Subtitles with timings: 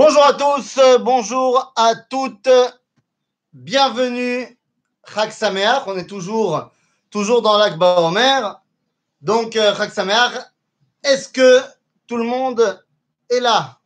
[0.00, 2.48] Bonjour à tous, euh, bonjour à toutes,
[3.52, 4.56] bienvenue
[5.12, 5.32] Chag
[5.88, 6.70] on est toujours,
[7.10, 8.62] toujours dans l'Akba.
[9.20, 9.90] Donc euh, Chag
[11.02, 11.60] est-ce que
[12.06, 12.80] tout le monde
[13.28, 13.80] est là?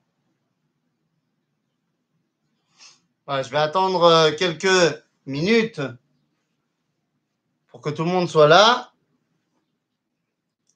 [3.27, 5.81] Je vais attendre euh, quelques minutes
[7.69, 8.93] pour que tout le monde soit là.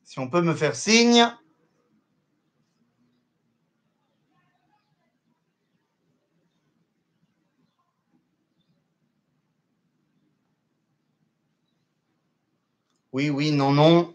[0.03, 1.31] Si on peut me faire signe.
[13.17, 14.15] Oui, oui, non, non.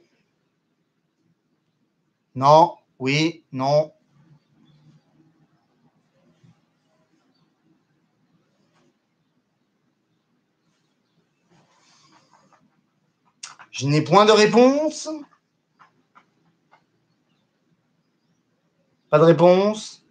[2.36, 3.92] Non, oui, non.
[13.72, 15.10] Je n'ai point de réponse.
[19.10, 20.06] Pas de réponse.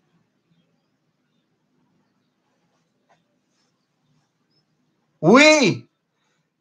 [5.20, 5.88] Oui,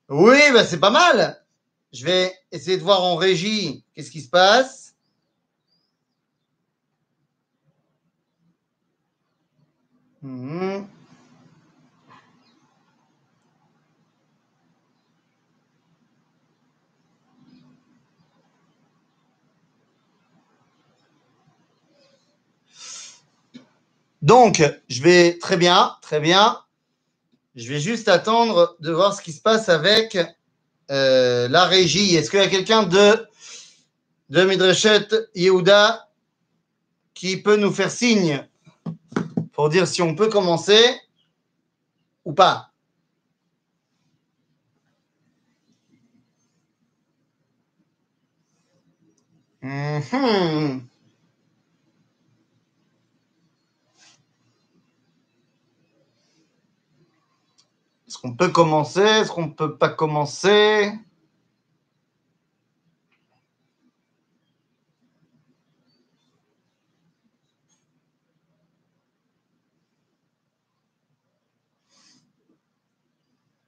[0.09, 1.39] oui, bah c'est pas mal.
[1.92, 4.95] Je vais essayer de voir en régie qu'est-ce qui se passe.
[10.22, 10.88] Mhm.
[24.22, 26.59] Donc, je vais très bien, très bien.
[27.56, 30.18] Je vais juste attendre de voir ce qui se passe avec
[30.92, 32.16] euh, la régie.
[32.16, 33.28] Est-ce qu'il y a quelqu'un de,
[34.30, 36.09] de Midreshet Yehuda
[37.14, 38.48] qui peut nous faire signe
[39.54, 40.84] pour dire si on peut commencer
[42.26, 42.72] ou pas?
[49.62, 50.89] Mhm.
[58.22, 60.91] Qu'on peut commencer Est-ce qu'on ne peut pas commencer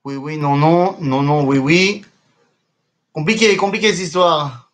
[0.03, 2.05] Oui, oui, non, non, non, non, oui, oui.
[3.13, 4.71] Compliqué, compliqué cette histoire.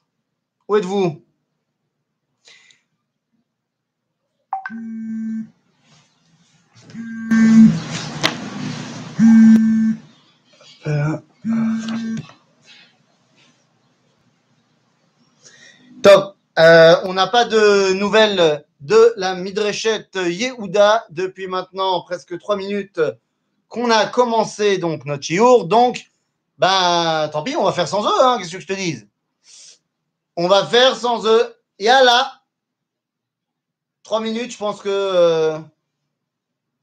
[0.69, 1.26] Où êtes-vous?
[16.01, 16.35] Top.
[16.59, 22.99] Euh, on n'a pas de nouvelles de la Midreshet Yehuda depuis maintenant presque trois minutes
[23.67, 25.65] qu'on a commencé donc notre chiour.
[25.65, 26.09] Donc,
[26.57, 28.23] ben, tant pis, on va faire sans eux.
[28.23, 29.07] Hein, Qu'est-ce que je te dise?
[30.35, 31.55] On va faire sans eux.
[31.79, 32.41] Et à là,
[34.03, 35.59] trois minutes, je pense que euh,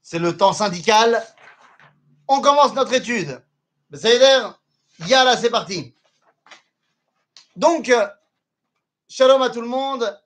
[0.01, 1.21] c'est le temps syndical.
[2.27, 3.41] On commence notre étude.
[3.89, 4.47] Besséder,
[5.07, 5.93] Yala, c'est parti.
[7.55, 8.07] Donc, euh,
[9.07, 10.19] shalom à tout le monde.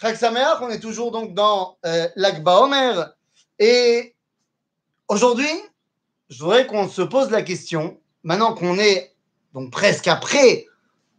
[0.00, 0.16] Chag
[0.60, 3.12] on est toujours donc dans euh, l'Akba Omer.
[3.58, 4.14] Et
[5.08, 5.50] aujourd'hui,
[6.28, 9.14] je voudrais qu'on se pose la question, maintenant qu'on est
[9.52, 10.66] donc presque après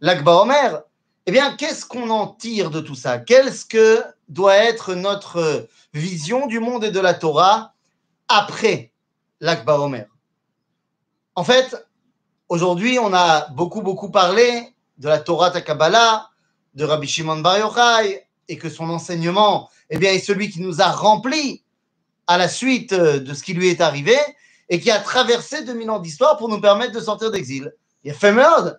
[0.00, 0.82] l'Akba Omer,
[1.26, 3.18] eh bien, qu'est-ce qu'on en tire de tout ça?
[3.18, 7.72] Qu'est-ce que doit être notre vision du monde et de la Torah
[8.28, 8.92] après
[9.40, 10.13] l'Akba Omer?
[11.36, 11.74] En fait,
[12.48, 14.68] aujourd'hui, on a beaucoup, beaucoup parlé
[14.98, 16.30] de la Torah Takabala,
[16.74, 20.80] de Rabbi Shimon Bar Yochai, et que son enseignement eh bien, est celui qui nous
[20.80, 21.62] a remplis
[22.26, 24.16] à la suite euh, de ce qui lui est arrivé
[24.68, 27.72] et qui a traversé 2000 ans d'histoire pour nous permettre de sortir d'exil.
[28.04, 28.76] Il a fait meurtre.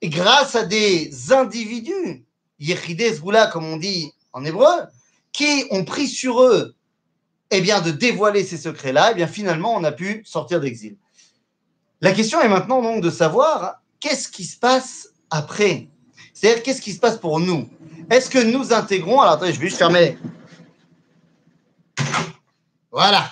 [0.00, 2.24] Et grâce à des individus,
[2.60, 4.86] Yechideh Zboula, comme on dit en hébreu,
[5.32, 6.74] qui ont pris sur eux
[7.50, 10.96] eh bien, de dévoiler ces secrets-là, eh bien, finalement, on a pu sortir d'exil.
[12.02, 15.88] La question est maintenant donc de savoir qu'est-ce qui se passe après
[16.34, 17.70] C'est-à-dire, qu'est-ce qui se passe pour nous?
[18.10, 19.20] Est-ce que nous intégrons.
[19.20, 20.18] Alors, attendez, je vais juste fermer.
[22.90, 23.30] Voilà.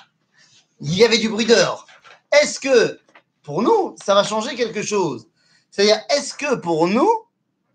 [0.79, 1.85] Il y avait du bruit dehors.
[2.31, 3.01] Est-ce que
[3.43, 5.27] pour nous, ça va changer quelque chose?
[5.73, 7.11] C'est-à-dire, est-ce que pour nous,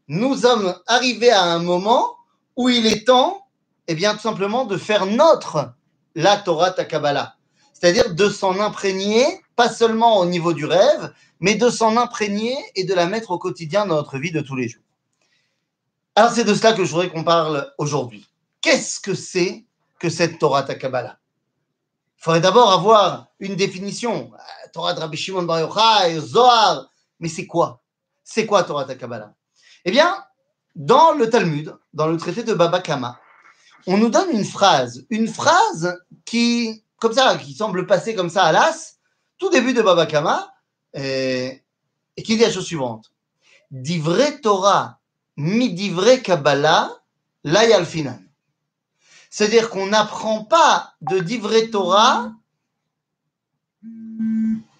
[0.07, 2.15] nous sommes arrivés à un moment
[2.55, 3.45] où il est temps,
[3.89, 5.73] eh bien, tout simplement, de faire notre
[6.15, 7.35] la Torah Takabala
[7.73, 12.83] C'est-à-dire de s'en imprégner, pas seulement au niveau du rêve, mais de s'en imprégner et
[12.83, 14.83] de la mettre au quotidien dans notre vie de tous les jours.
[16.15, 18.25] Alors, c'est de cela que je voudrais qu'on parle aujourd'hui.
[18.61, 19.65] Qu'est-ce que c'est
[19.99, 21.19] que cette Torah Takabala?
[22.17, 24.31] Il faudrait d'abord avoir une définition.
[24.33, 27.81] Euh, Torah de Rabbi Shimon Bar Yochai, Zohar, mais c'est quoi?
[28.23, 29.33] C'est quoi Torah Takabala?
[29.83, 30.15] Eh bien,
[30.75, 33.19] dans le Talmud, dans le traité de Baba Kama,
[33.87, 38.45] on nous donne une phrase, une phrase qui, comme ça, qui semble passer comme ça
[38.45, 38.94] à l'as,
[39.45, 40.51] tout début de Baba Kama,
[40.95, 41.61] et,
[42.17, 43.11] et qui dit la chose suivante.
[43.69, 44.99] Divrei Torah,
[45.37, 46.89] mi divrei Kabbalah,
[47.43, 48.19] la final.
[49.29, 52.31] C'est-à-dire qu'on n'apprend pas de divrei Torah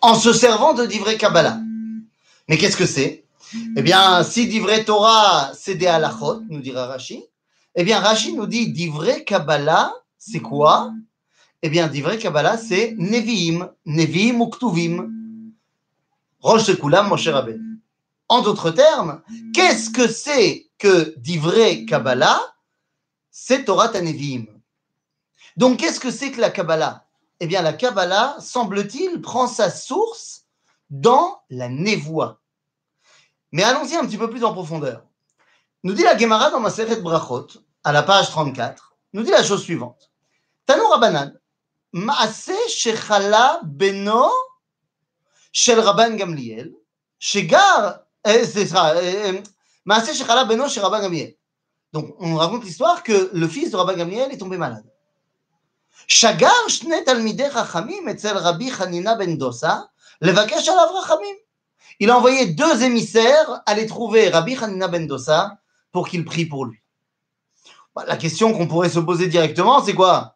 [0.02, 1.60] en se servant de divrei Kabbalah.
[2.48, 3.26] Mais qu'est-ce que c'est?
[3.78, 7.24] Eh bien, si divrei Torah, c'est des halachot, nous dira Rashi,
[7.76, 10.92] eh bien, Rashi nous dit divrei Kabbalah, c'est quoi?
[11.66, 15.52] Eh bien, divrei Kabbalah, c'est Nevi'im, Nevi'im ou Ktuvim.
[16.40, 17.82] Rosh Sekulam, Moshe Rabbeinu.
[18.30, 22.40] En d'autres termes, qu'est-ce que c'est que divrei Kabbalah?
[23.32, 24.46] C'est Torah Tanevim.
[25.58, 27.08] Donc, qu'est-ce que c'est que la Kabbalah?
[27.40, 30.44] Eh bien, la Kabbalah, semble-t-il, prend sa source
[30.92, 32.42] dans la névoie.
[33.54, 35.04] Mais allons-y un petit peu plus en profondeur.
[35.84, 37.48] Nous dit la Gemara dans Maseret Brachot,
[37.84, 40.12] à la page 34, nous dit la chose suivante.
[40.68, 41.34] Tanou Rabbanan,
[43.64, 44.30] Beno
[45.54, 46.74] Shel Rabban Gamliel,
[47.18, 48.94] Shegar, c'est ça,
[49.86, 51.36] Maase Shechala Beno Shel Rabban Gamliel.
[51.94, 54.84] Donc, on raconte l'histoire que le fils de Rabban Gamliel est tombé malade.
[56.08, 59.90] Shagar Shne Talmidei Chachamim etzel Rabbi Hanina ben Dosa,
[60.20, 61.36] Levakesh alav Rachamim.
[62.02, 65.58] Il a envoyé deux émissaires aller trouver Rabbi Hanina ben Dosa
[65.94, 66.80] pour qu'il prie pour lui.
[67.96, 70.35] Bah, la question qu'on pourrait se poser directement, c'est quoi?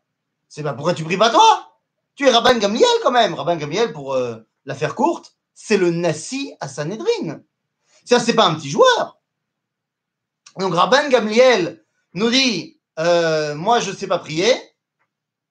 [0.49, 1.77] C'est bah, pourquoi tu pries pas toi?
[2.15, 3.35] Tu es Rabban Gamliel quand même.
[3.35, 4.35] Rabban Gamliel, pour euh,
[4.65, 7.41] la faire courte, c'est le Nassi à Sanhedrin.
[8.03, 9.19] Ça, c'est pas un petit joueur.
[10.57, 11.85] Donc Rabban Gamliel
[12.15, 14.53] nous dit, euh, moi je ne sais pas prier.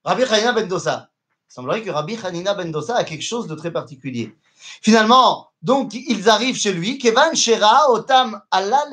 [0.05, 1.11] Rabbi Hanina ben Dosa.
[1.49, 4.35] Il semblerait que Rabbi Hanina ben Dosa a quelque chose de très particulier.
[4.83, 6.99] Finalement, donc ils arrivent chez lui.
[6.99, 8.85] Kevan Shera Otam Allah.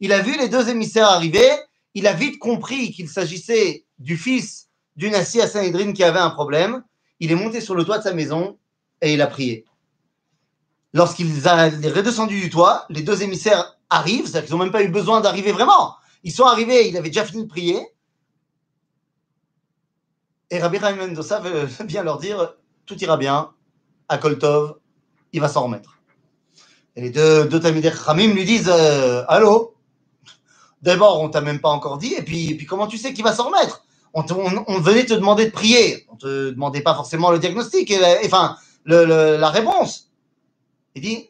[0.00, 1.50] Il a vu les deux émissaires arriver.
[1.94, 6.30] Il a vite compris qu'il s'agissait du fils du Nassi à Sanhedrin qui avait un
[6.30, 6.82] problème.
[7.20, 8.58] Il est monté sur le toit de sa maison
[9.00, 9.64] et il a prié.
[10.92, 14.88] Lorsqu'il est redescendu du toit, les deux émissaires arrivent, c'est-à-dire qu'ils n'ont même pas eu
[14.88, 15.96] besoin d'arriver vraiment.
[16.22, 17.80] Ils sont arrivés, il avait déjà fini de prier.
[20.50, 21.42] Et Rabbi Chaim Mendoza
[21.80, 22.54] vient leur dire
[22.86, 23.50] tout ira bien,
[24.08, 24.76] à Koltov,
[25.32, 25.98] il va s'en remettre.
[26.96, 29.74] Et les deux, deux Khamim lui disent euh, Allô?
[30.82, 33.46] D'abord, on t'a même pas encore dit, et puis comment tu sais qu'il va s'en
[33.46, 33.83] remettre?
[34.14, 38.18] On, venait te demander de prier, on te demandait pas forcément le diagnostic, et la-
[38.26, 38.56] enfin,
[38.86, 40.10] la réponse.
[40.94, 41.28] Il dit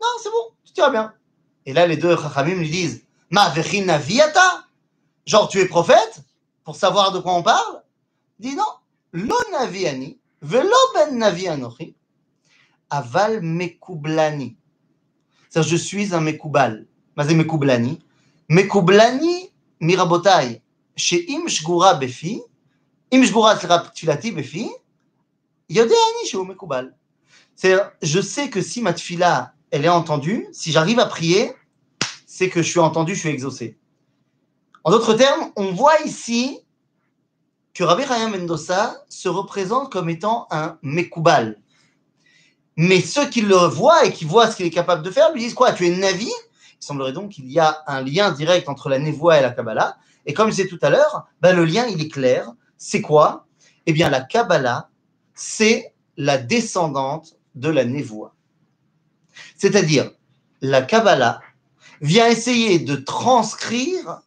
[0.00, 1.14] Non, c'est bon, tout ira bien.
[1.66, 4.66] Et là, les deux Chachamim lui disent Ma viata?
[5.26, 6.22] Genre, tu es prophète?
[6.64, 7.82] Pour savoir de quoi on parle?
[8.40, 8.64] Il dit Non,
[9.12, 11.94] lo naviani, velo ben navi anochi,
[12.90, 14.56] aval mekublani.
[15.50, 16.86] C'est-à-dire, je suis un mekubal.
[17.16, 18.00] Mazé mekublani.
[18.50, 19.50] Mekublani
[19.80, 20.62] mirabotai.
[20.96, 21.98] Chez im shgura
[23.58, 24.70] sera tfilati befi,
[25.68, 26.96] yodeani chez mekubal.
[27.56, 31.52] C'est-à-dire, je sais que si ma tfila, elle est entendue, si j'arrive à prier,
[32.26, 33.78] c'est que je suis entendu, je suis exaucé.
[34.82, 36.60] En d'autres termes, on voit ici
[37.72, 41.60] que Rabbi Chaim Mendoza se représente comme étant un Mekoubal.
[42.76, 45.40] Mais ceux qui le voient et qui voient ce qu'il est capable de faire lui
[45.40, 45.72] disent quoi?
[45.72, 46.26] Tu es Navi?
[46.26, 49.96] Il semblerait donc qu'il y a un lien direct entre la névoie et la Kabbalah.
[50.26, 52.52] Et comme je disais tout à l'heure, ben le lien il est clair.
[52.78, 53.46] C'est quoi?
[53.86, 54.90] Eh bien, la Kabbalah,
[55.34, 58.34] c'est la descendante de la névoie.
[59.56, 60.10] C'est-à-dire,
[60.60, 61.40] la Kabbalah
[62.00, 64.20] vient essayer de transcrire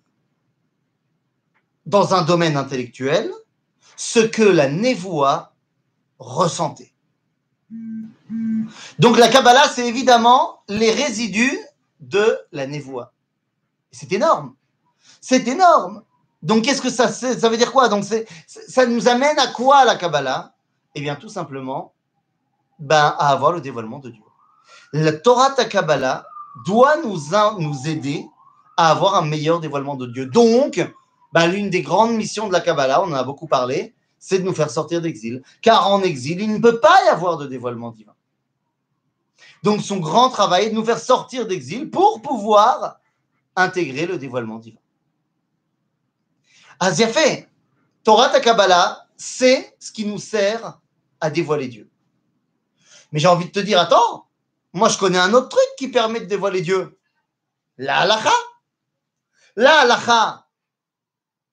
[1.86, 3.32] dans un domaine intellectuel
[3.96, 5.54] ce que la névoie
[6.20, 6.94] ressentait.
[9.00, 11.60] Donc la Kabbalah, c'est évidemment les résidus
[12.00, 13.14] de la névoie.
[13.92, 14.56] C'est énorme.
[15.22, 16.04] C'est énorme.
[16.42, 17.90] Donc qu'est-ce que ça, ça veut dire quoi?
[17.90, 18.04] Donc
[18.48, 20.54] ça nous amène à quoi la Kabbalah?
[20.96, 21.94] Eh bien tout simplement
[22.80, 24.24] ben, à avoir le dévoilement de Dieu.
[24.94, 26.26] La Torah ta Kabbalah
[26.66, 27.18] doit nous,
[27.60, 28.28] nous aider
[28.78, 30.28] à avoir un meilleur dévoilement de Dieu.
[30.28, 30.80] Donc,
[31.34, 34.44] ben, l'une des grandes missions de la Kabbalah, on en a beaucoup parlé, c'est de
[34.44, 35.44] nous faire sortir d'exil.
[35.62, 38.14] Car en exil, il ne peut pas y avoir de dévoilement divin.
[39.64, 43.00] Donc, son grand travail est de nous faire sortir d'exil pour pouvoir
[43.56, 44.80] intégrer le dévoilement divin.
[46.80, 47.50] Fait,
[48.04, 50.80] Torah ta Kabbalah, c'est ce qui nous sert
[51.20, 51.90] à dévoiler Dieu.
[53.12, 54.28] Mais j'ai envie de te dire, attends,
[54.74, 57.00] moi je connais un autre truc qui permet de dévoiler Dieu.
[57.78, 58.34] La halakha.
[59.56, 60.48] La halakha,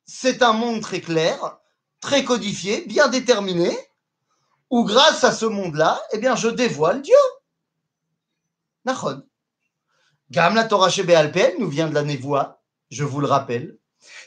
[0.04, 1.58] c'est un monde très clair,
[2.00, 3.76] très codifié, bien déterminé,
[4.70, 7.14] où grâce à ce monde-là, eh bien, je dévoile Dieu.
[8.84, 9.22] Nachon.
[10.30, 13.78] Gam la Torah Alpel nous vient de la névoie, je vous le rappelle,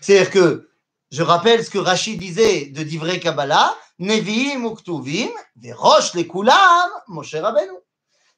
[0.01, 0.69] C'est-à-dire que,
[1.09, 7.35] je rappelle ce que Rachid disait de Divrei Kabbalah, Nevi'im uktuvim, verosh les kulam, Moshe
[7.35, 7.73] Rabbeinu.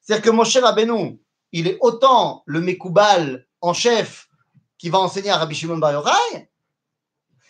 [0.00, 1.20] C'est-à-dire que Moshe Rabbeinu,
[1.52, 4.28] il est autant le Mekoubal en chef
[4.78, 6.48] qui va enseigner à Rabbi Shimon Bar Yochai,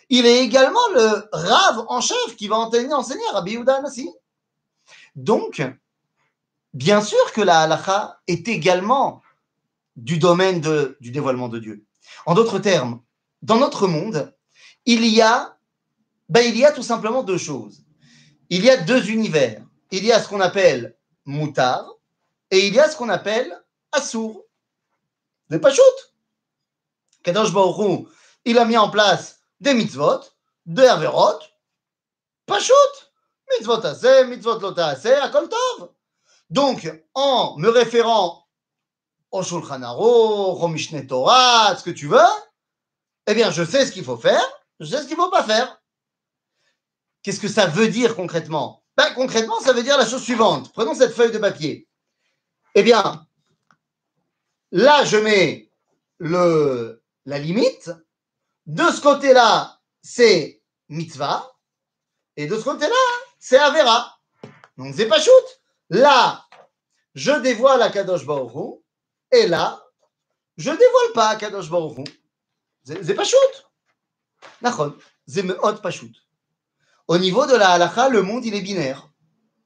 [0.09, 4.11] il est également le Rav en chef qui va enseigner, à Rabbi Yehuda Anassi.
[5.15, 5.61] Donc,
[6.73, 9.21] bien sûr que la halakha est également
[9.95, 10.59] du domaine
[10.99, 11.85] du dévoilement de Dieu.
[12.25, 13.01] En d'autres termes,
[13.41, 14.35] dans notre monde,
[14.85, 15.57] il y a,
[16.29, 17.83] ben, il y a tout simplement deux choses.
[18.49, 19.63] Il y a deux univers.
[19.91, 20.95] Il y a ce qu'on appelle
[21.25, 21.85] moutar
[22.49, 23.61] et il y a ce qu'on appelle
[23.91, 24.45] assour.
[25.61, 26.13] pas shoot?
[27.23, 28.07] Kadosh Baruch
[28.45, 30.21] il a mis en place des mitzvot,
[30.65, 31.39] des averot,
[32.45, 33.13] pas shoot.
[33.51, 35.91] Mitzvot assez, mitzvot lota assez, akol tov.
[36.49, 38.47] Donc, en me référant
[39.31, 42.19] au Shulchan Aruch, au Mishneh Torah, ce que tu veux,
[43.27, 44.43] eh bien, je sais ce qu'il faut faire,
[44.81, 45.79] je sais ce qu'il ne faut pas faire.
[47.21, 48.83] Qu'est-ce que ça veut dire concrètement?
[48.97, 50.73] Ben, Concrètement, ça veut dire la chose suivante.
[50.73, 51.87] Prenons cette feuille de papier.
[52.73, 53.27] Eh bien,
[54.71, 55.71] là, je mets
[56.17, 57.91] le, la limite.
[58.65, 61.55] De ce côté-là, c'est mitzvah.
[62.35, 62.95] Et de ce côté-là,
[63.37, 64.17] c'est avera.
[64.77, 65.61] Donc, c'est pas shoot.
[65.91, 66.47] Là,
[67.13, 68.79] je dévoile à Kadosh Baruch
[69.31, 69.85] et là,
[70.57, 72.07] je dévoile pas à Kadosh Baruch
[72.83, 73.37] C'est pas shoot.
[73.39, 73.61] D'accord.
[73.61, 73.71] C'est pas shoot.
[77.07, 79.11] Au niveau de la halakha, le monde, il est binaire.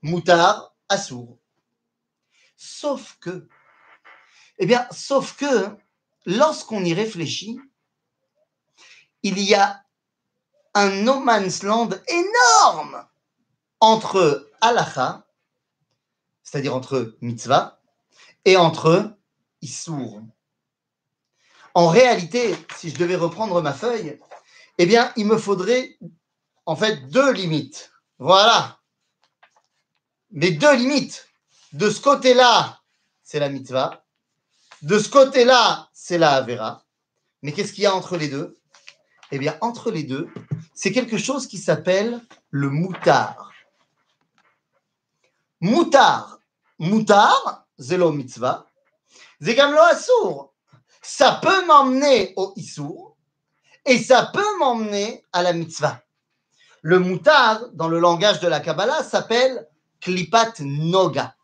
[0.01, 1.39] Moutar, assour.
[2.55, 3.48] Sauf que,
[4.58, 5.75] eh bien, sauf que,
[6.25, 7.60] lorsqu'on y réfléchit,
[9.24, 9.84] il y a
[10.74, 13.08] un no man's land énorme
[13.79, 15.27] entre halakha,
[16.44, 17.82] c'est-à-dire entre mitzvah,
[18.46, 19.17] et entre
[19.62, 20.22] issour.
[21.74, 24.20] En réalité, si je devais reprendre ma feuille,
[24.77, 25.98] eh bien, il me faudrait
[26.65, 27.91] en fait deux limites.
[28.20, 28.79] Voilà.
[30.32, 31.29] Mais deux limites.
[31.74, 32.82] De ce côté-là,
[33.24, 34.05] c'est la mitzvah.
[34.82, 36.84] De ce côté-là, c'est la avera.
[37.41, 38.58] Mais qu'est-ce qu'il y a entre les deux?
[39.32, 40.29] Eh bien, entre les deux,
[40.74, 43.51] c'est quelque chose qui s'appelle le moutar.
[45.62, 46.39] Moutar.
[46.77, 48.67] Moutar, zélo mitzvah.
[49.41, 50.53] Zegamlo assour.
[51.01, 53.14] Ça peut m'emmener au issour
[53.86, 56.01] et ça peut m'emmener à la mitzvah.
[56.82, 59.68] Le moutar, dans le langage de la Kabbalah, s'appelle
[60.01, 61.36] klipat noga.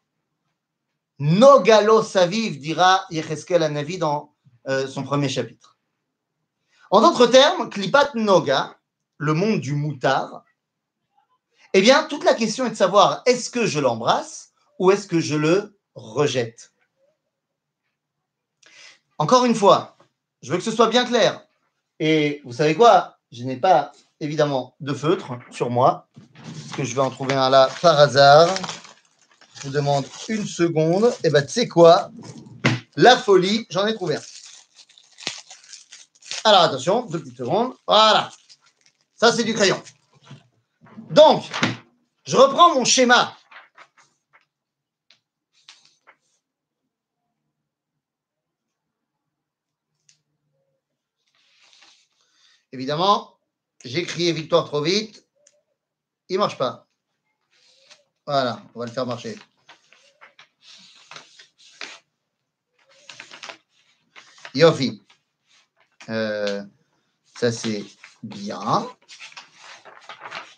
[1.19, 4.33] Nogalo saviv, dira Yecheskel Anavi dans
[4.67, 5.77] euh, son premier chapitre.
[6.89, 8.75] En d'autres termes, klipat noga,
[9.17, 10.43] le monde du moutar,
[11.73, 15.19] eh bien, toute la question est de savoir est-ce que je l'embrasse ou est-ce que
[15.19, 16.73] je le rejette?
[19.17, 19.97] Encore une fois,
[20.41, 21.45] je veux que ce soit bien clair.
[22.03, 23.19] Et vous savez quoi?
[23.31, 26.07] Je n'ai pas évidemment de feutre sur moi.
[26.47, 28.49] Est-ce que je vais en trouver un là par hasard
[29.53, 31.13] Je vous demande une seconde.
[31.23, 32.09] Et eh bien, tu sais quoi?
[32.95, 34.21] La folie, j'en ai trouvé un.
[36.43, 37.73] Alors attention, deux petites secondes.
[37.85, 38.31] Voilà.
[39.13, 39.79] Ça, c'est du crayon.
[41.11, 41.43] Donc,
[42.25, 43.37] je reprends mon schéma.
[52.71, 53.37] Évidemment,
[53.83, 55.25] j'ai crié victoire trop vite.
[56.29, 56.87] Il ne marche pas.
[58.25, 59.37] Voilà, on va le faire marcher.
[64.53, 65.01] Yofi.
[66.09, 66.63] Euh,
[67.37, 67.83] ça, c'est
[68.23, 68.87] bien.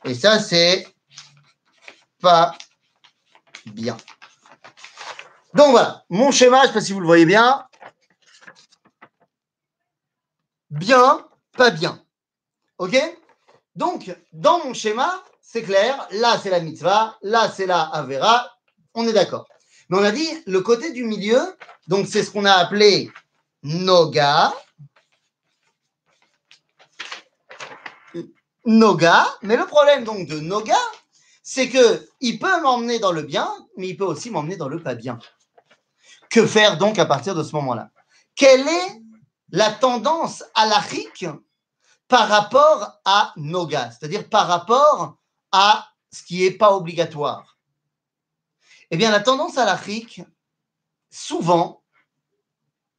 [0.06, 0.88] Et ça, c'est
[2.20, 2.58] pas
[3.66, 3.98] bien.
[5.54, 7.68] Donc voilà, mon schéma, je ne sais pas si vous le voyez bien.
[10.70, 12.03] Bien, pas bien.
[12.84, 12.98] OK?
[13.76, 16.06] Donc, dans mon schéma, c'est clair.
[16.12, 17.18] Là, c'est la mitzvah.
[17.22, 18.52] Là, c'est la avera.
[18.94, 19.48] On est d'accord.
[19.88, 21.40] Mais on a dit le côté du milieu.
[21.88, 23.10] Donc, c'est ce qu'on a appelé
[23.64, 24.54] noga.
[28.66, 29.28] Noga.
[29.44, 30.78] Mais le problème donc de noga,
[31.42, 34.84] c'est que il peut m'emmener dans le bien, mais il peut aussi m'emmener dans le
[34.84, 35.20] pas bien.
[36.30, 37.92] Que faire donc à partir de ce moment-là?
[38.36, 39.02] Quelle est
[39.52, 41.26] la tendance à rique
[42.14, 45.18] par rapport à Noga, c'est-à-dire par rapport
[45.52, 47.58] à ce qui n'est pas obligatoire.
[48.92, 50.22] Eh bien, la tendance à l'Afrique,
[51.10, 51.82] souvent,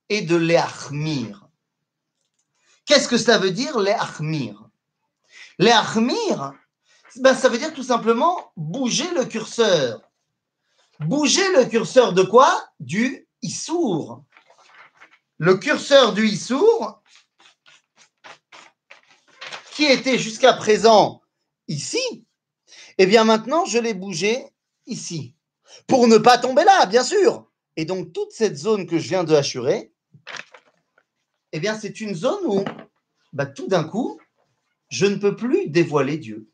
[0.08, 1.46] est de l'éachmir.
[2.86, 4.68] Qu'est-ce que ça veut dire, l'éachmir
[5.60, 6.52] L'éachmir,
[7.14, 10.10] ben, ça veut dire tout simplement bouger le curseur.
[10.98, 12.68] Bouger le curseur de quoi?
[12.80, 14.24] Du Issour.
[15.38, 17.00] Le curseur du Issour,
[19.74, 21.20] qui était jusqu'à présent
[21.68, 22.26] ici,
[22.98, 24.46] eh bien maintenant, je l'ai bougé
[24.86, 25.34] ici.
[25.86, 27.50] Pour ne pas tomber là, bien sûr.
[27.76, 29.92] Et donc, toute cette zone que je viens de assurer,
[31.52, 32.64] eh bien, c'est une zone où,
[33.32, 34.20] bah, tout d'un coup,
[34.90, 36.48] je ne peux plus dévoiler Dieu.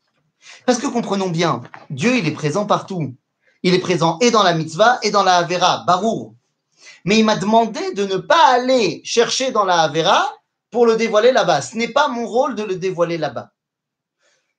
[0.65, 1.61] Parce que comprenons bien,
[1.91, 3.15] Dieu, il est présent partout.
[3.61, 6.33] Il est présent et dans la mitzvah et dans la Havera, Barour.
[7.05, 10.40] Mais il m'a demandé de ne pas aller chercher dans la Havera
[10.71, 11.61] pour le dévoiler là-bas.
[11.61, 13.51] Ce n'est pas mon rôle de le dévoiler là-bas.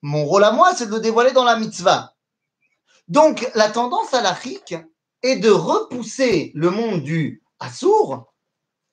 [0.02, 2.14] Mon rôle à moi, c'est de le dévoiler dans la mitzvah.
[3.09, 4.75] Donc, la tendance à l'Afrique
[5.23, 8.33] est de repousser le monde du Assour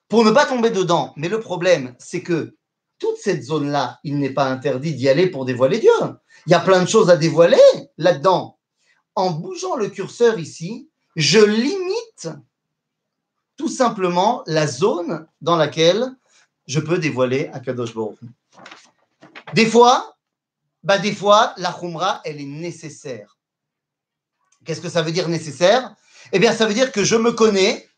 [0.08, 1.12] pour ne pas tomber dedans.
[1.16, 2.56] Mais le problème, c'est que
[2.98, 5.90] toute cette zone-là, il n'est pas interdit d'y aller pour dévoiler Dieu.
[6.46, 7.58] Il y a plein de choses à dévoiler
[7.98, 8.58] là-dedans.
[9.14, 12.28] En bougeant le curseur ici, je limite
[13.56, 16.14] tout simplement la zone dans laquelle
[16.66, 18.18] je peux dévoiler Akadosh Baruch.
[19.54, 20.16] Des fois,
[20.82, 23.36] bah des fois, la khumra, elle est nécessaire.
[24.64, 25.94] Qu'est-ce que ça veut dire nécessaire?
[26.32, 27.88] Eh bien, ça veut dire que je me connais,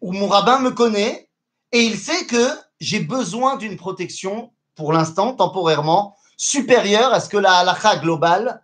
[0.00, 1.28] ou mon rabbin me connaît,
[1.72, 2.48] et il sait que
[2.80, 8.62] j'ai besoin d'une protection, pour l'instant, temporairement, supérieure à ce que la halakha globale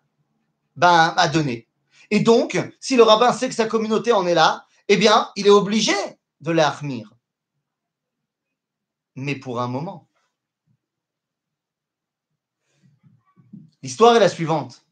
[0.77, 1.69] ben, a donné.
[2.11, 5.47] Et donc, si le rabbin sait que sa communauté en est là, eh bien, il
[5.47, 5.95] est obligé
[6.41, 6.71] de la
[9.17, 10.09] Mais pour un moment.
[13.83, 14.85] L'histoire est la suivante.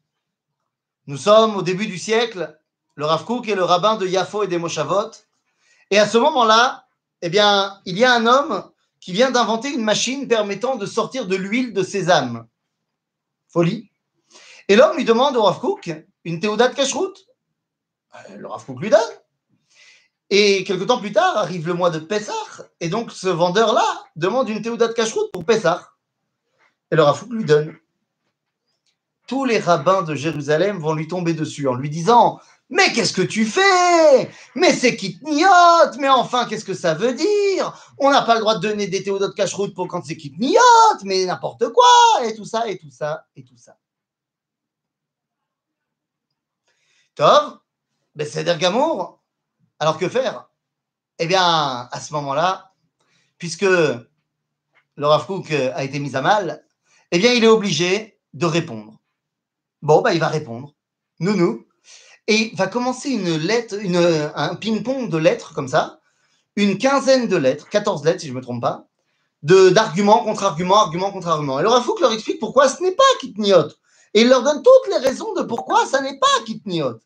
[1.07, 2.57] Nous sommes au début du siècle,
[2.95, 5.11] le Rav Kook est le rabbin de Yafo et des Moshavot.
[5.89, 6.87] Et à ce moment-là,
[7.21, 11.35] eh il y a un homme qui vient d'inventer une machine permettant de sortir de
[11.35, 12.47] l'huile de sésame.
[13.47, 13.89] Folie.
[14.67, 15.91] Et l'homme lui demande au Rav Kook
[16.23, 17.25] une théodat de cacheroute.
[18.15, 19.01] Euh, le Rav Kook lui donne.
[20.35, 22.33] Et quelque temps plus tard, arrive le mois de Pessah,
[22.79, 23.85] et donc ce vendeur-là
[24.15, 25.91] demande une théodat de cacheroute pour Pessah.
[26.89, 27.77] Et le Rav Kook lui donne.
[29.27, 33.21] Tous les rabbins de Jérusalem vont lui tomber dessus en lui disant mais qu'est-ce que
[33.21, 34.31] tu fais?
[34.55, 37.93] Mais c'est kitniot Mais enfin, qu'est-ce que ça veut dire?
[37.99, 40.59] On n'a pas le droit de donner des théodotes de cache-route pour quand c'est kitniot
[41.03, 41.85] Mais n'importe quoi
[42.23, 43.77] Et tout ça, et tout ça, et tout ça.
[47.13, 47.59] Tov,
[48.25, 49.22] c'est d'Ergamour.
[49.83, 50.47] Alors que faire?
[51.19, 52.71] Eh bien, à ce moment-là,
[53.37, 54.07] puisque le
[54.97, 55.27] Rav
[55.75, 56.63] a été mis à mal,
[57.11, 59.01] eh bien, il est obligé de répondre.
[59.81, 60.73] Bon, ben, il va répondre.
[61.19, 61.65] Nounou
[62.27, 63.75] et va commencer une lettre,
[64.35, 65.99] un ping-pong de lettres comme ça,
[66.55, 68.87] une quinzaine de lettres, 14 lettres si je ne me trompe pas,
[69.41, 71.59] d'arguments contre arguments, arguments contre arguments.
[71.59, 73.67] Et le Rafouk leur explique pourquoi ce n'est pas Kitniot.
[74.13, 77.01] Et il leur donne toutes les raisons de pourquoi ça n'est pas Kitniot.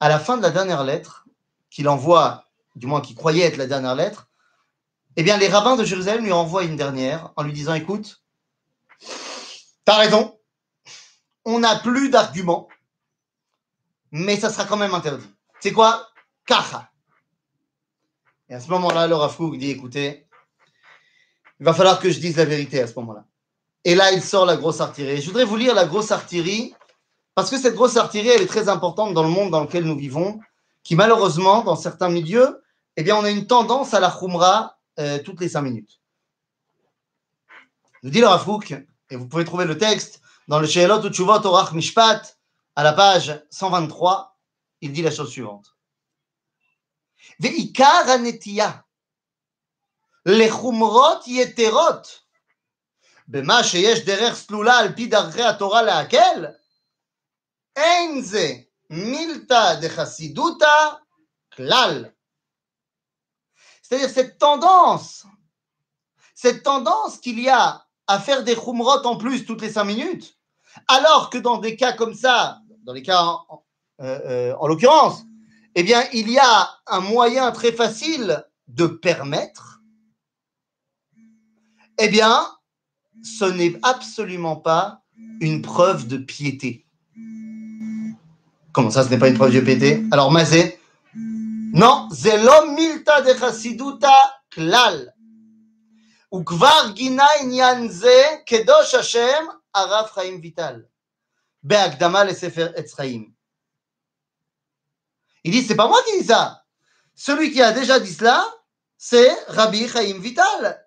[0.00, 1.26] À la fin de la dernière lettre,
[1.70, 4.28] qu'il envoie, du moins qu'il croyait être la dernière lettre,
[5.16, 8.22] eh bien, les rabbins de Jérusalem lui envoient une dernière en lui disant Écoute,
[9.84, 10.38] t'as raison,
[11.44, 12.68] on n'a plus d'arguments,
[14.10, 15.28] mais ça sera quand même interdit.
[15.60, 16.08] C'est quoi?
[16.46, 16.90] Kacha.
[18.48, 20.26] Et à ce moment-là, le Rafouk dit écoutez,
[21.60, 23.24] il va falloir que je dise la vérité à ce moment-là.
[23.84, 25.20] Et là, il sort la grosse artillerie.
[25.20, 26.74] Je voudrais vous lire la grosse artillerie,
[27.35, 29.97] parce que cette grosse artillerie, elle est très importante dans le monde dans lequel nous
[29.97, 30.39] vivons,
[30.83, 32.61] qui malheureusement, dans certains milieux,
[32.95, 35.99] eh bien, on a une tendance à la khumra euh, toutes les cinq minutes.
[38.03, 38.71] Nous dit le Rafouk,
[39.09, 42.37] et vous pouvez trouver le texte dans le Sheelot Utshuvot Orach Mishpat,
[42.75, 44.37] à la page 123,
[44.81, 45.75] il dit la chose suivante.
[47.39, 48.71] ועיקר הנטייה
[50.25, 52.21] לחומרות יתרות
[53.27, 56.45] במה שיש דרך סלולה על פי דרכי התורה להקל,
[57.76, 61.00] Enze milta de chassiduta
[61.50, 62.14] klal.
[63.82, 65.26] C'est-à-dire cette tendance,
[66.34, 70.36] cette tendance qu'il y a à faire des khumrot en plus toutes les cinq minutes,
[70.88, 73.64] alors que dans des cas comme ça, dans les cas en, en
[74.00, 75.22] euh, euh, l'occurrence,
[75.74, 79.80] eh bien, il y a un moyen très facile de permettre,
[81.98, 82.48] eh bien,
[83.22, 85.02] ce n'est absolument pas
[85.40, 86.86] une preuve de piété.
[88.71, 90.79] Comment ça, ce n'est pas une preuve de piété Alors, Mazé,
[91.13, 94.13] non, zelo milta de chassiduta
[94.49, 95.11] klal.
[96.33, 100.81] וכבר גינה עניין זה קדוש השם הרב חיים ויטל.
[101.63, 103.31] בהקדמה לספר עץ חיים.
[105.45, 106.63] Il dit, c'est pas moi qui dis ça.
[107.13, 108.43] Celui qui a déjà dit cela,
[108.97, 110.83] c'est Rabbi Chaim Vital.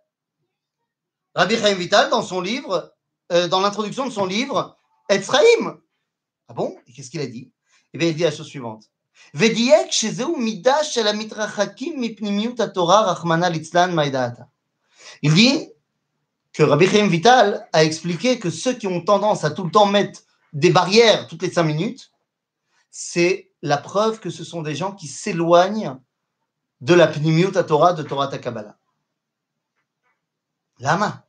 [1.34, 2.92] Rabbi Chaim Vital, dans son livre,
[3.30, 4.76] euh, dans l'introduction de son livre,
[5.08, 5.80] Etzraïm.
[6.48, 7.51] Ah bon Et qu'est-ce qu'il a dit
[7.93, 8.89] Eh bien, il dit la chose suivante.
[9.35, 9.53] Il
[15.33, 15.69] dit
[16.53, 19.85] que Rabbi Chaim Vital a expliqué que ceux qui ont tendance à tout le temps
[19.85, 20.21] mettre
[20.53, 22.11] des barrières toutes les cinq minutes,
[22.91, 25.97] c'est la preuve que ce sont des gens qui s'éloignent
[26.81, 28.77] de la Pnimiut à Torah, de Torah Takabala.
[30.79, 31.25] Lama.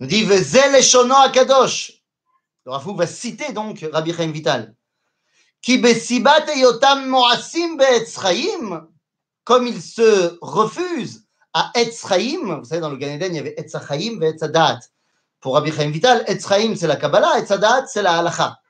[0.00, 1.92] Il dit, Vezel Akadosh.
[2.64, 4.74] Le Rafou va citer donc Rabbi Chaim Vital
[9.44, 13.54] comme il se refuse à Etzraim, vous savez, dans le Gan Eden, il y avait
[13.58, 14.80] Etzachaim et Etzadat.
[15.40, 18.60] Pour Rabbi Chaim Vital, Etzraim, c'est la Kabbalah, Etzadat, c'est la Halacha.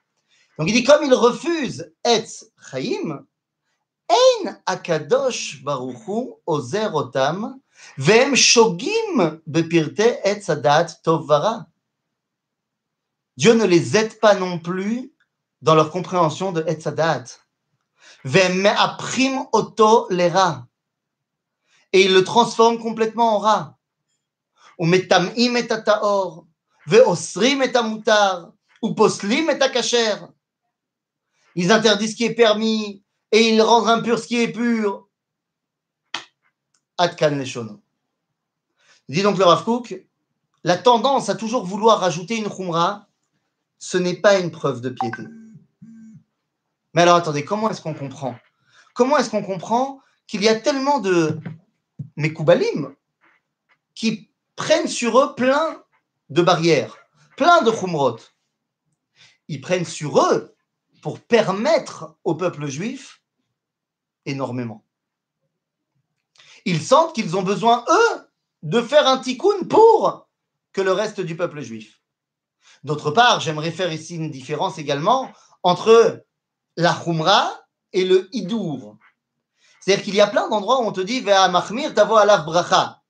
[0.59, 3.27] Donc il dit, comme il refuse Etzraim,
[4.09, 7.61] Ein Akadosh Baruchu Ozer Otam,
[7.97, 11.67] Vem Shogim Bepirte Etzadat Tovara.
[13.37, 15.13] Dieu ne les aide pas non plus
[15.63, 17.25] dans leur compréhension de Etzadat.
[18.25, 20.67] Vem Aprim Oto Lera
[21.93, 23.79] et il le transforme complètement en rat.
[24.79, 26.47] Ou metamim et taor,
[26.87, 27.73] ve'osrim et
[28.83, 30.17] ou poslim et kacher.
[31.55, 35.09] Ils interdisent ce qui est permis et ils rendent impur ce qui est pur.
[36.99, 37.83] Leshono.
[39.09, 39.65] Dit donc le Rav
[40.63, 43.09] la tendance à toujours vouloir rajouter une khumra,
[43.79, 45.23] ce n'est pas une preuve de piété.
[46.95, 48.37] Mais alors attendez, comment est-ce qu'on comprend?
[48.95, 51.41] Comment est-ce qu'on comprend qu'il y a tellement de
[52.17, 52.95] mes Koubalim,
[53.95, 55.83] qui prennent sur eux plein
[56.29, 56.97] de barrières,
[57.37, 58.19] plein de khumrot.
[59.49, 60.55] Ils prennent sur eux
[61.03, 63.23] pour permettre au peuple juif
[64.27, 64.85] énormément.
[66.67, 68.31] Ils sentent qu'ils ont besoin, eux,
[68.63, 70.29] de faire un tikkun pour
[70.73, 72.01] que le reste du peuple juif.
[72.85, 76.25] D'autre part, j'aimerais faire ici une différence également entre
[76.81, 77.61] la khumra
[77.93, 78.97] et le hidour.
[79.81, 83.01] C'est-à-dire qu'il y a plein d'endroits où on te dit Ve'a mahmir tavo alav bracha.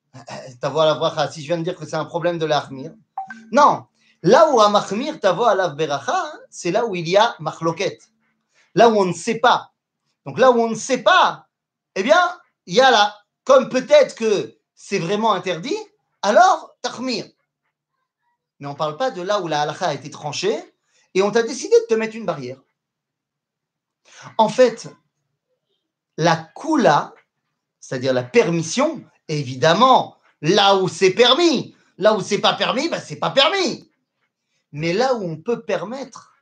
[0.61, 1.31] Tavo alav bracha.
[1.31, 2.93] Si je viens de dire que c'est un problème de l'ahmir.
[3.53, 3.87] Non.
[4.23, 7.99] Là où amachmir tavo alav bracha, c'est là où il y a machloket.
[8.75, 9.73] Là où on ne sait pas.
[10.27, 11.47] Donc là où on ne sait pas,
[11.95, 12.21] eh bien,
[12.67, 15.79] il y a là, comme peut-être que c'est vraiment interdit,
[16.23, 17.27] alors tahmir.
[18.59, 20.59] Mais on ne parle pas de là où la halakha a été tranchée
[21.15, 22.59] et on t'a décidé de te mettre une barrière.
[24.39, 24.89] En fait,
[26.17, 27.15] la kula,
[27.79, 31.75] c'est-à-dire la permission, évidemment, là où c'est permis.
[31.99, 33.91] Là où c'est pas permis, ben c'est pas permis.
[34.73, 36.33] Mais là où on peut permettre,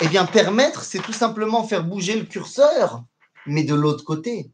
[0.00, 3.02] eh bien, permettre, c'est tout simplement faire bouger le curseur,
[3.46, 4.52] mais de l'autre côté.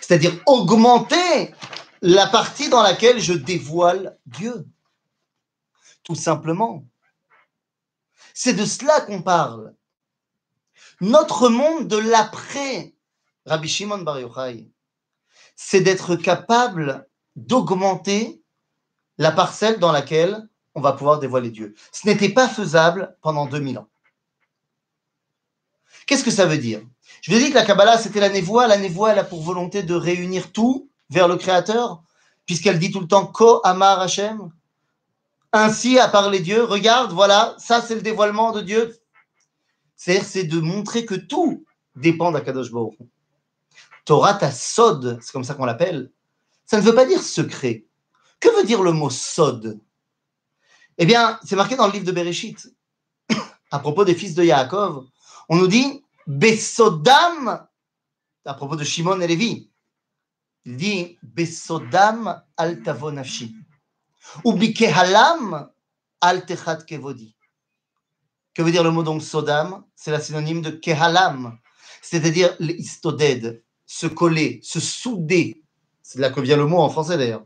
[0.00, 1.54] C'est-à-dire augmenter
[2.02, 4.66] la partie dans laquelle je dévoile Dieu.
[6.02, 6.84] Tout simplement.
[8.34, 9.74] C'est de cela qu'on parle.
[11.00, 12.94] Notre monde de l'après
[13.46, 14.70] Rabbi Shimon Bar Yochai,
[15.56, 18.42] c'est d'être capable d'augmenter
[19.18, 21.74] la parcelle dans laquelle on va pouvoir dévoiler Dieu.
[21.92, 23.88] Ce n'était pas faisable pendant 2000 ans.
[26.06, 26.82] Qu'est-ce que ça veut dire?
[27.22, 28.66] Je vous ai dit que la Kabbalah, c'était la névoie.
[28.66, 32.02] La névoie, elle a pour volonté de réunir tout vers le Créateur,
[32.46, 34.50] puisqu'elle dit tout le temps Ko Amar Hashem.
[35.52, 36.64] Ainsi a parlé Dieu.
[36.64, 38.96] Regarde, voilà, ça c'est le dévoilement de Dieu.
[39.96, 41.64] C'est-à-dire, c'est de montrer que tout
[41.96, 42.98] dépend d'Akadosh Baruch
[44.04, 46.10] Torah Sod, c'est comme ça qu'on l'appelle,
[46.66, 47.86] ça ne veut pas dire secret.
[48.40, 49.80] Que veut dire le mot Sod
[50.98, 52.68] Eh bien, c'est marqué dans le livre de Bereshit.
[53.70, 55.06] à propos des fils de Yaakov,
[55.48, 57.66] on nous dit Besodam,
[58.44, 59.70] à propos de Shimon et Lévi.
[60.64, 63.54] Il dit Besodam al tavonafshi.
[64.44, 65.70] Ou bikehalam
[66.20, 67.36] al techat kevodi.
[68.54, 69.84] Que veut dire le mot donc Sodam?
[69.96, 71.58] C'est la synonyme de kehalam,
[72.00, 75.62] c'est-à-dire l'istoded, se coller, se souder.
[76.02, 77.44] C'est là que vient le mot en français d'ailleurs.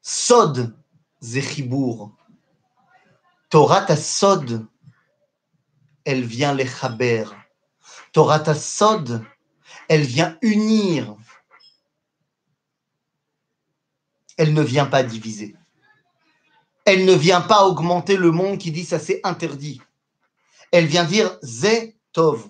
[0.00, 0.74] Sod,
[1.20, 2.16] Zechibour.
[3.50, 4.66] Torah ta sod,
[6.04, 7.24] elle vient les chaber.
[8.12, 9.24] Torah ta sod,
[9.88, 11.16] elle vient unir.
[14.38, 15.56] Elle ne vient pas diviser.
[16.84, 19.80] Elle ne vient pas augmenter le monde qui dit ça c'est interdit.
[20.72, 22.48] Elle vient dire Zé Tov,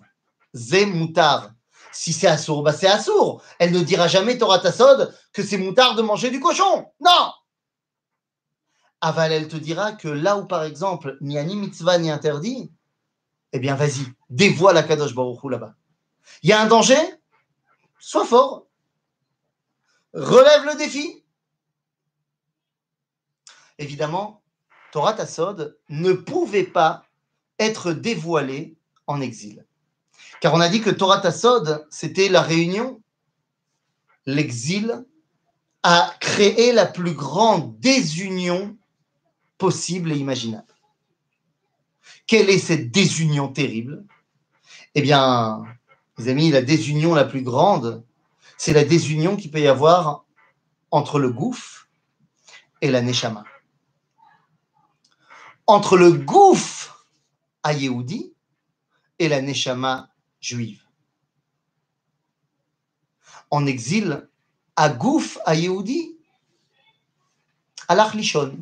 [0.55, 1.53] Zé Moutar,
[1.93, 3.43] si c'est assourd, bah c'est assourd.
[3.59, 6.87] Elle ne dira jamais, Torah Tassod, que c'est moutard de manger du cochon.
[7.01, 7.33] Non
[9.01, 12.71] Aval, elle te dira que là où, par exemple, ni ani mitzvah ni interdit,
[13.53, 15.75] eh bien, vas-y, dévoile la Kadosh Baruch là-bas.
[16.43, 16.99] Il y a un danger?
[17.99, 18.66] Sois fort.
[20.12, 21.25] Relève le défi.
[23.81, 24.43] Évidemment,
[24.93, 27.07] Torah Tassod ne pouvait pas
[27.59, 29.64] être dévoilé en exil.
[30.43, 33.01] Car on a dit que Torah Tassod, c'était la réunion,
[34.27, 35.05] l'exil,
[35.83, 38.77] a créé la plus grande désunion
[39.57, 40.75] possible et imaginable.
[42.27, 44.05] Quelle est cette désunion terrible?
[44.95, 45.64] Eh bien,
[46.19, 48.05] les amis, la désunion la plus grande,
[48.59, 50.27] c'est la désunion qu'il peut y avoir
[50.90, 51.88] entre le gouffre
[52.83, 53.45] et la neshama.
[55.71, 57.07] Entre le gouffre
[57.63, 58.35] à Yehudi
[59.21, 60.83] et la neshama juive.
[63.53, 64.29] En exil,
[64.75, 66.19] à Gouf, à Yehudi,
[67.87, 68.59] à l'Arlichon.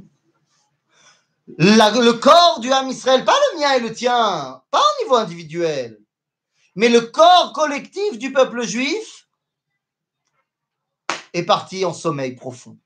[1.46, 5.98] Le corps du Ham Israël, pas le mien et le tien, pas au niveau individuel,
[6.74, 9.30] mais le corps collectif du peuple juif
[11.32, 12.76] est parti en sommeil profond.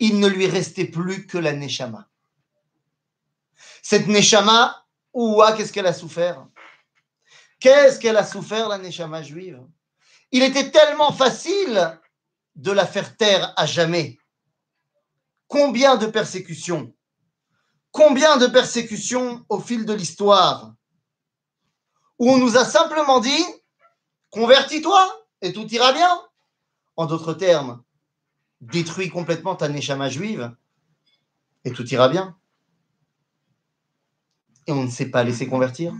[0.00, 2.10] Il ne lui restait plus que la Neshama.
[3.82, 6.46] Cette Neshama, ouah, qu'est-ce qu'elle a souffert
[7.58, 9.60] Qu'est-ce qu'elle a souffert, la Neshama juive
[10.30, 11.98] Il était tellement facile
[12.54, 14.18] de la faire taire à jamais.
[15.48, 16.94] Combien de persécutions
[17.90, 20.72] Combien de persécutions au fil de l'histoire
[22.18, 23.44] Où on nous a simplement dit
[24.30, 26.22] convertis-toi et tout ira bien.
[26.96, 27.82] En d'autres termes,
[28.60, 30.54] détruis complètement ta neshama juive
[31.64, 32.38] et tout ira bien.
[34.66, 35.94] Et on ne s'est pas laissé convertir.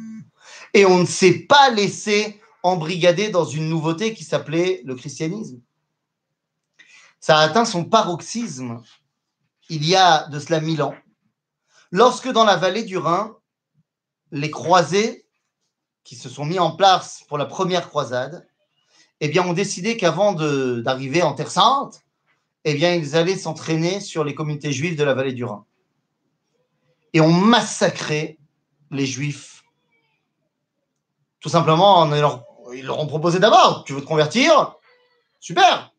[0.74, 5.60] Et on ne s'est pas laissé embrigader dans une nouveauté qui s'appelait le christianisme.
[7.20, 8.80] Ça a atteint son paroxysme
[9.68, 10.94] il y a de cela mille ans,
[11.90, 13.36] lorsque dans la vallée du Rhin,
[14.30, 15.24] les croisés
[16.04, 18.46] qui se sont mis en place pour la première croisade,
[19.20, 22.02] eh bien, ont décidé qu'avant d'arriver en Terre Sainte,
[22.64, 25.64] eh bien, ils allaient s'entraîner sur les communautés juives de la vallée du Rhin.
[27.12, 28.38] Et ont massacré
[28.92, 29.64] les juifs.
[31.40, 32.06] Tout simplement,
[32.72, 34.76] ils leur ont proposé d'abord, tu veux te convertir?
[35.40, 35.92] Super!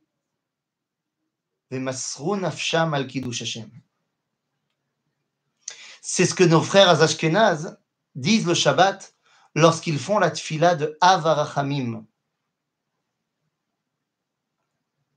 [6.02, 7.78] C'est ce que nos frères Azashkenaz
[8.16, 9.16] disent le Shabbat
[9.56, 12.06] lorsqu'ils font la tfila de Avarachamim.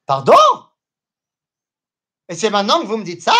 [0.06, 0.34] Pardon?
[2.28, 3.34] Et c'est maintenant que vous me dites ça?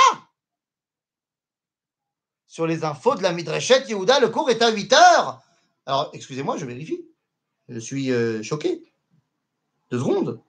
[2.46, 5.42] Sur les infos de la Midreshet Yehuda, le cours est à 8 heures.
[5.84, 7.04] Alors, excusez-moi, je vérifie.
[7.68, 8.82] Je suis euh, choqué.
[9.90, 10.40] Deux secondes.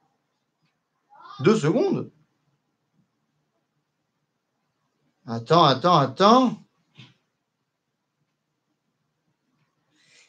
[1.39, 2.11] Deux secondes.
[5.25, 6.63] Attends, attends, attends.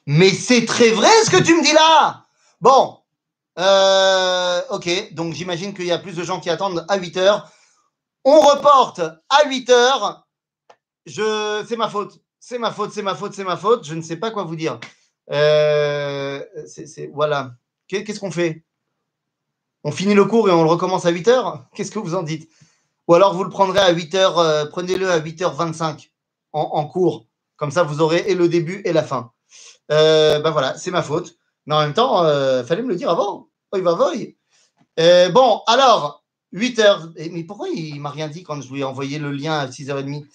[0.07, 2.27] Mais c'est très vrai ce que tu me dis là.
[2.61, 2.99] Bon,
[3.59, 7.51] euh, ok, donc j'imagine qu'il y a plus de gens qui attendent à 8 heures.
[8.25, 10.28] On reporte à 8 heures.
[11.09, 12.21] C'est ma faute.
[12.41, 13.85] C'est ma faute, c'est ma faute, c'est ma faute.
[13.85, 14.79] Je ne sais pas quoi vous dire.
[15.31, 16.43] Euh,
[17.13, 17.53] voilà.
[17.87, 18.65] Qu'est-ce qu'on fait?
[19.85, 21.67] On finit le cours et on le recommence à 8 heures?
[21.75, 22.51] Qu'est-ce que vous en dites?
[23.07, 26.11] Ou alors vous le prendrez à 8h, euh, prenez-le à 8h25
[26.53, 27.27] en, cours.
[27.57, 29.33] Comme ça, vous aurez et le début et la fin.
[29.91, 31.37] Euh, ben voilà, c'est ma faute.
[31.67, 33.49] Mais en même temps, il fallait me le dire avant.
[33.73, 34.37] Oh, va, voy.
[35.33, 37.31] bon, alors, 8h.
[37.33, 40.27] Mais pourquoi il m'a rien dit quand je lui ai envoyé le lien à 6h30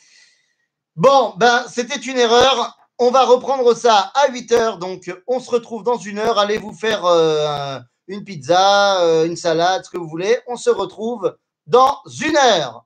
[0.95, 2.77] Bon, ben, c'était une erreur.
[2.99, 4.77] On va reprendre ça à 8h.
[4.77, 6.38] Donc, on se retrouve dans une heure.
[6.38, 7.03] Allez vous faire
[8.08, 10.39] une pizza, une salade, ce que vous voulez.
[10.47, 12.86] On se retrouve dans une heure.